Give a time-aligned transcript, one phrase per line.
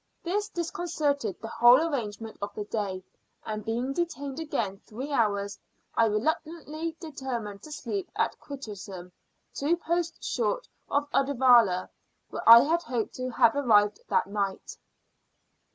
[0.23, 3.03] This disconcerted the whole arrangement of the day;
[3.45, 5.59] and being detained again three hours,
[5.93, 9.11] I reluctantly determined to sleep at Quistram,
[9.53, 11.89] two posts short of Uddervalla,
[12.31, 14.75] where I had hoped to have arrived that night.